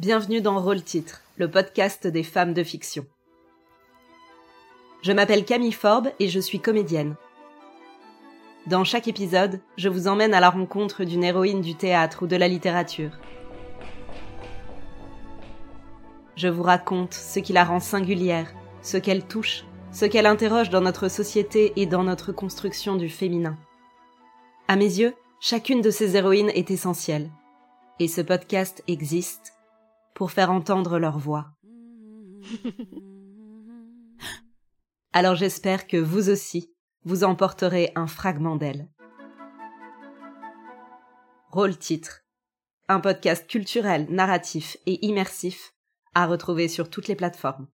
Bienvenue 0.00 0.40
dans 0.40 0.62
Rôle 0.62 0.84
Titre, 0.84 1.22
le 1.38 1.50
podcast 1.50 2.06
des 2.06 2.22
femmes 2.22 2.54
de 2.54 2.62
fiction. 2.62 3.04
Je 5.02 5.10
m'appelle 5.10 5.44
Camille 5.44 5.72
Forbes 5.72 6.12
et 6.20 6.28
je 6.28 6.38
suis 6.38 6.60
comédienne. 6.60 7.16
Dans 8.68 8.84
chaque 8.84 9.08
épisode, 9.08 9.58
je 9.76 9.88
vous 9.88 10.06
emmène 10.06 10.34
à 10.34 10.40
la 10.40 10.50
rencontre 10.50 11.02
d'une 11.02 11.24
héroïne 11.24 11.62
du 11.62 11.74
théâtre 11.74 12.22
ou 12.22 12.26
de 12.28 12.36
la 12.36 12.46
littérature. 12.46 13.10
Je 16.36 16.46
vous 16.46 16.62
raconte 16.62 17.14
ce 17.14 17.40
qui 17.40 17.52
la 17.52 17.64
rend 17.64 17.80
singulière, 17.80 18.54
ce 18.82 18.98
qu'elle 18.98 19.26
touche, 19.26 19.64
ce 19.90 20.04
qu'elle 20.04 20.26
interroge 20.26 20.70
dans 20.70 20.80
notre 20.80 21.08
société 21.08 21.72
et 21.74 21.86
dans 21.86 22.04
notre 22.04 22.30
construction 22.30 22.94
du 22.94 23.08
féminin. 23.08 23.56
À 24.68 24.76
mes 24.76 25.00
yeux, 25.00 25.14
chacune 25.40 25.80
de 25.80 25.90
ces 25.90 26.16
héroïnes 26.16 26.52
est 26.54 26.70
essentielle. 26.70 27.32
Et 27.98 28.06
ce 28.06 28.20
podcast 28.20 28.84
existe 28.86 29.57
pour 30.18 30.32
faire 30.32 30.50
entendre 30.50 30.98
leur 30.98 31.16
voix. 31.16 31.52
Alors 35.12 35.36
j'espère 35.36 35.86
que 35.86 35.96
vous 35.96 36.28
aussi, 36.28 36.74
vous 37.04 37.22
emporterez 37.22 37.92
un 37.94 38.08
fragment 38.08 38.56
d'elle. 38.56 38.88
Rôle 41.50 41.78
titre. 41.78 42.24
Un 42.88 42.98
podcast 42.98 43.46
culturel, 43.46 44.08
narratif 44.10 44.76
et 44.86 45.06
immersif 45.06 45.72
à 46.14 46.26
retrouver 46.26 46.66
sur 46.66 46.90
toutes 46.90 47.06
les 47.06 47.14
plateformes. 47.14 47.68